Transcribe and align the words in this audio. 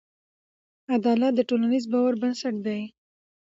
عدالت 0.95 1.33
د 1.35 1.39
ټولنیز 1.49 1.83
باور 1.91 2.13
بنسټ 2.21 2.55
دی. 2.65 2.81